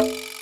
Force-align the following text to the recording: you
you 0.00 0.33